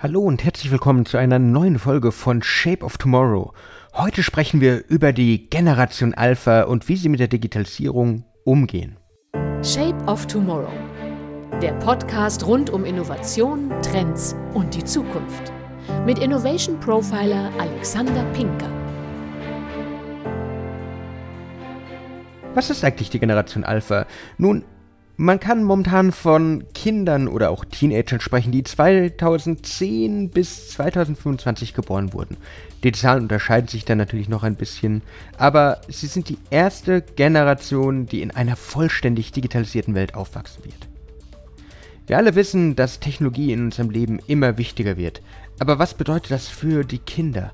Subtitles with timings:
[0.00, 3.52] Hallo und herzlich willkommen zu einer neuen Folge von Shape of Tomorrow.
[3.94, 8.96] Heute sprechen wir über die Generation Alpha und wie sie mit der Digitalisierung umgehen.
[9.64, 10.70] Shape of Tomorrow.
[11.60, 15.52] Der Podcast rund um Innovation, Trends und die Zukunft.
[16.06, 18.70] Mit Innovation Profiler Alexander Pinker.
[22.54, 24.06] Was ist eigentlich die Generation Alpha?
[24.36, 24.64] Nun,
[25.20, 32.36] man kann momentan von Kindern oder auch Teenagern sprechen, die 2010 bis 2025 geboren wurden.
[32.84, 35.02] Die Zahlen unterscheiden sich dann natürlich noch ein bisschen,
[35.36, 40.88] aber sie sind die erste Generation, die in einer vollständig digitalisierten Welt aufwachsen wird.
[42.06, 45.20] Wir alle wissen, dass Technologie in unserem Leben immer wichtiger wird.
[45.58, 47.50] Aber was bedeutet das für die Kinder,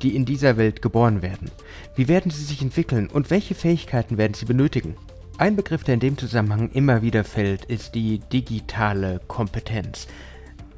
[0.00, 1.50] die in dieser Welt geboren werden?
[1.96, 4.94] Wie werden sie sich entwickeln und welche Fähigkeiten werden sie benötigen?
[5.36, 10.06] Ein Begriff, der in dem Zusammenhang immer wieder fällt, ist die digitale Kompetenz.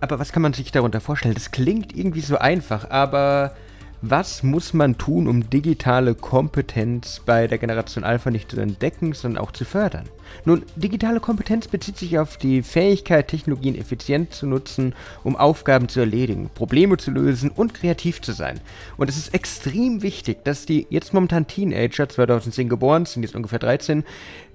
[0.01, 1.35] Aber was kann man sich darunter vorstellen?
[1.35, 3.55] Das klingt irgendwie so einfach, aber
[4.03, 9.43] was muss man tun, um digitale Kompetenz bei der Generation Alpha nicht zu entdecken, sondern
[9.43, 10.09] auch zu fördern?
[10.45, 16.01] Nun, digitale Kompetenz bezieht sich auf die Fähigkeit, Technologien effizient zu nutzen, um Aufgaben zu
[16.01, 18.61] erledigen, Probleme zu lösen und kreativ zu sein.
[18.97, 23.59] Und es ist extrem wichtig, dass die jetzt momentan Teenager, 2010 geboren, sind jetzt ungefähr
[23.59, 24.05] 13,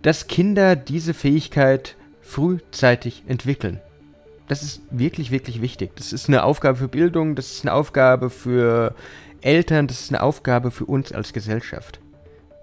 [0.02, 3.80] dass Kinder diese Fähigkeit frühzeitig entwickeln.
[4.48, 5.92] Das ist wirklich, wirklich wichtig.
[5.96, 8.94] Das ist eine Aufgabe für Bildung, das ist eine Aufgabe für
[9.42, 12.00] Eltern, das ist eine Aufgabe für uns als Gesellschaft.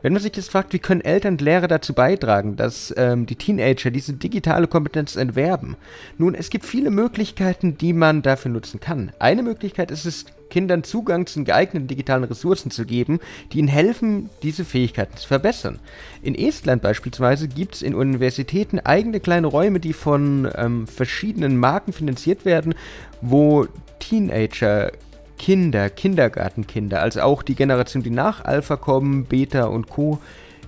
[0.00, 3.34] Wenn man sich jetzt fragt, wie können Eltern und Lehrer dazu beitragen, dass ähm, die
[3.34, 5.76] Teenager diese digitale Kompetenz entwerben?
[6.18, 9.10] Nun, es gibt viele Möglichkeiten, die man dafür nutzen kann.
[9.18, 13.18] Eine Möglichkeit ist es, Kindern Zugang zu geeigneten digitalen Ressourcen zu geben,
[13.52, 15.80] die ihnen helfen, diese Fähigkeiten zu verbessern.
[16.22, 21.92] In Estland beispielsweise gibt es in Universitäten eigene kleine Räume, die von ähm, verschiedenen Marken
[21.92, 22.74] finanziert werden,
[23.20, 23.66] wo
[23.98, 24.92] Teenager
[25.39, 30.19] Kinder, Kindergartenkinder, also auch die Generation, die nach Alpha kommen, Beta und Co.,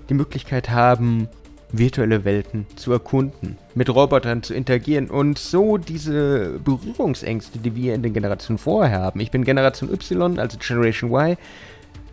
[0.08, 1.28] die Möglichkeit haben,
[1.72, 8.02] virtuelle Welten zu erkunden, mit Robotern zu interagieren und so diese Berührungsängste, die wir in
[8.02, 9.20] den Generationen vorher haben.
[9.20, 11.36] Ich bin Generation Y, also Generation Y.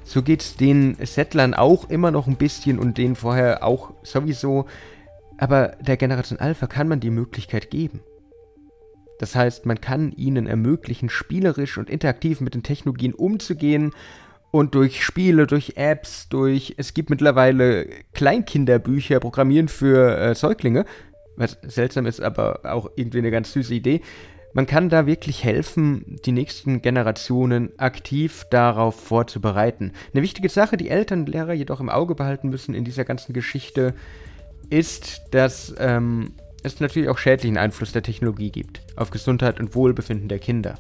[0.04, 4.66] So geht es den Settlern auch immer noch ein bisschen und denen vorher auch sowieso.
[5.38, 8.00] Aber der Generation Alpha kann man die Möglichkeit geben.
[9.20, 13.92] Das heißt, man kann ihnen ermöglichen, spielerisch und interaktiv mit den Technologien umzugehen
[14.52, 20.86] und durch Spiele, durch Apps, durch es gibt mittlerweile Kleinkinderbücher, Programmieren für äh, Säuglinge,
[21.36, 24.02] was seltsam ist, aber auch irgendwie eine ganz süße Idee.
[24.54, 29.92] Man kann da wirklich helfen, die nächsten Generationen aktiv darauf vorzubereiten.
[30.14, 33.34] Eine wichtige Sache, die Eltern und Lehrer jedoch im Auge behalten müssen in dieser ganzen
[33.34, 33.94] Geschichte,
[34.70, 40.28] ist, dass ähm, es natürlich auch schädlichen Einfluss der Technologie gibt auf Gesundheit und Wohlbefinden
[40.28, 40.80] der Kinder.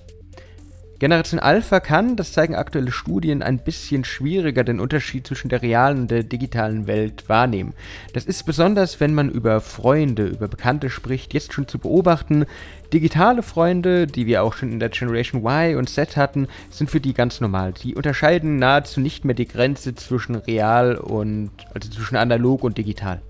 [0.99, 6.01] Generation Alpha kann, das zeigen aktuelle Studien, ein bisschen schwieriger den Unterschied zwischen der realen
[6.01, 7.73] und der digitalen Welt wahrnehmen.
[8.13, 12.45] Das ist besonders, wenn man über Freunde, über Bekannte spricht, jetzt schon zu beobachten.
[12.91, 16.99] Digitale Freunde, die wir auch schon in der Generation Y und Z hatten, sind für
[16.99, 17.73] die ganz normal.
[17.73, 23.21] Die unterscheiden nahezu nicht mehr die Grenze zwischen real und, also zwischen analog und digital.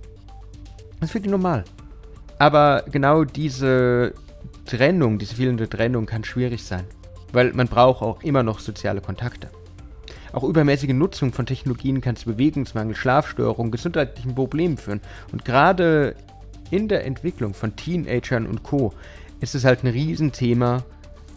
[1.02, 1.66] Das ist für die normal.
[2.40, 4.14] Aber genau diese
[4.66, 6.84] Trennung, diese fehlende Trennung kann schwierig sein,
[7.34, 9.50] weil man braucht auch immer noch soziale Kontakte.
[10.34, 15.02] Auch übermäßige Nutzung von Technologien kann zu Bewegungsmangel, Schlafstörungen, gesundheitlichen Problemen führen.
[15.32, 16.16] Und gerade
[16.70, 18.94] in der Entwicklung von Teenagern und Co.
[19.40, 20.84] ist es halt ein Riesenthema,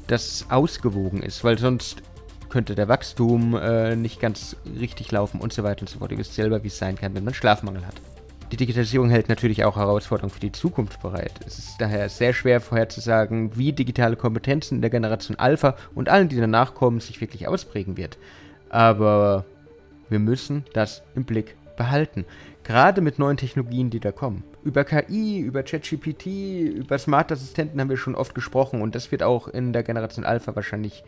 [0.09, 2.03] das ausgewogen ist, weil sonst
[2.49, 6.11] könnte der Wachstum äh, nicht ganz richtig laufen und so weiter und so fort.
[6.11, 7.95] Ihr wisst selber, wie es sein kann, wenn man Schlafmangel hat.
[8.53, 11.33] Die Digitalisierung hält natürlich auch Herausforderungen für die Zukunft bereit.
[11.47, 16.29] Es ist daher sehr schwer vorherzusagen, wie digitale Kompetenzen in der Generation Alpha und allen,
[16.29, 18.19] die danach kommen, sich wirklich ausprägen wird.
[18.69, 19.45] Aber
[20.09, 22.25] wir müssen das im Blick behalten.
[22.65, 24.43] Gerade mit neuen Technologien, die da kommen.
[24.65, 29.23] Über KI, über ChatGPT, über Smart Assistenten haben wir schon oft gesprochen und das wird
[29.23, 31.05] auch in der Generation Alpha wahrscheinlich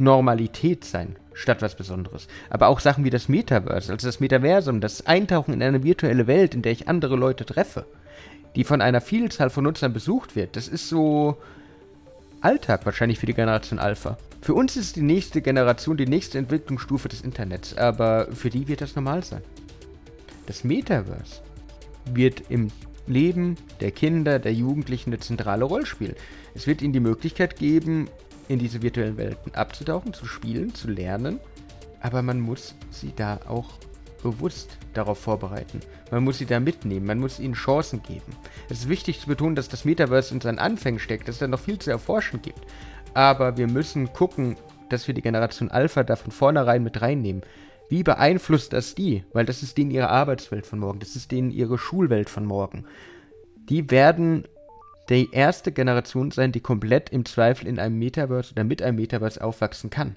[0.00, 2.26] Normalität sein, statt was Besonderes.
[2.48, 6.54] Aber auch Sachen wie das Metaverse, also das Metaversum, das Eintauchen in eine virtuelle Welt,
[6.54, 7.84] in der ich andere Leute treffe,
[8.56, 11.36] die von einer Vielzahl von Nutzern besucht wird, das ist so
[12.40, 14.16] Alltag wahrscheinlich für die Generation Alpha.
[14.40, 18.80] Für uns ist die nächste Generation die nächste Entwicklungsstufe des Internets, aber für die wird
[18.80, 19.42] das normal sein.
[20.46, 21.42] Das Metaverse
[22.14, 22.68] wird im
[23.06, 26.14] Leben der Kinder, der Jugendlichen eine zentrale Rolle spielen.
[26.54, 28.08] Es wird ihnen die Möglichkeit geben,
[28.50, 31.38] in diese virtuellen Welten abzutauchen, zu spielen, zu lernen.
[32.00, 33.68] Aber man muss sie da auch
[34.24, 35.80] bewusst darauf vorbereiten.
[36.10, 38.32] Man muss sie da mitnehmen, man muss ihnen Chancen geben.
[38.68, 41.46] Es ist wichtig zu betonen, dass das Metaverse in seinen Anfängen steckt, dass es da
[41.46, 42.60] noch viel zu erforschen gibt.
[43.14, 44.56] aber wir müssen gucken,
[44.88, 47.42] dass wir die Generation Alpha da von vornherein mit reinnehmen.
[47.88, 49.24] Wie beeinflusst das die?
[49.32, 52.84] Weil das ist denen ihre Arbeitswelt von morgen, das ist denen ihre Schulwelt von morgen.
[53.68, 54.44] Die werden
[55.10, 59.42] die erste Generation sein, die komplett im Zweifel in einem Metaverse oder mit einem Metaverse
[59.42, 60.16] aufwachsen kann.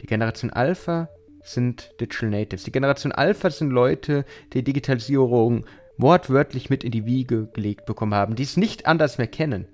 [0.00, 1.08] Die Generation Alpha
[1.44, 2.64] sind Digital Natives.
[2.64, 5.64] Die Generation Alpha sind Leute, die Digitalisierung
[5.96, 9.66] wortwörtlich mit in die Wiege gelegt bekommen haben, die es nicht anders mehr kennen.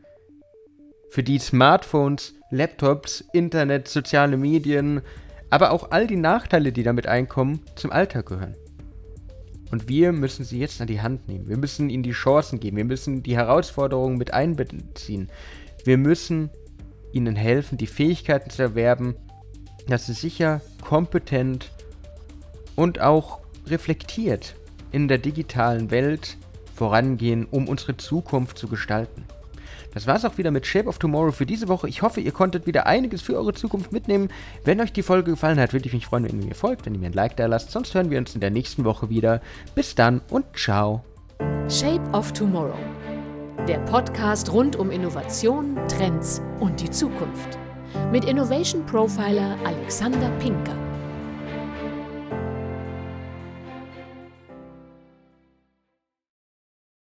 [1.10, 5.00] Für die Smartphones, Laptops, Internet, soziale Medien,
[5.48, 8.56] aber auch all die Nachteile, die damit einkommen, zum Alltag gehören.
[9.70, 11.48] Und wir müssen sie jetzt an die Hand nehmen.
[11.48, 12.76] Wir müssen ihnen die Chancen geben.
[12.76, 15.28] Wir müssen die Herausforderungen mit einbeziehen.
[15.84, 16.50] Wir müssen
[17.12, 19.16] ihnen helfen, die Fähigkeiten zu erwerben,
[19.86, 21.70] dass sie sicher, kompetent
[22.76, 24.54] und auch reflektiert
[24.92, 26.36] in der digitalen Welt
[26.74, 29.24] vorangehen, um unsere Zukunft zu gestalten.
[29.94, 31.88] Das war's auch wieder mit Shape of Tomorrow für diese Woche.
[31.88, 34.28] Ich hoffe, ihr konntet wieder einiges für eure Zukunft mitnehmen.
[34.64, 36.94] Wenn euch die Folge gefallen hat, würde ich mich freuen, wenn ihr mir folgt, wenn
[36.94, 37.70] ihr mir ein Like da lasst.
[37.70, 39.40] Sonst hören wir uns in der nächsten Woche wieder.
[39.74, 41.04] Bis dann und ciao.
[41.68, 42.78] Shape of Tomorrow.
[43.66, 47.58] Der Podcast rund um Innovation, Trends und die Zukunft.
[48.12, 50.87] Mit Innovation Profiler Alexander Pinker.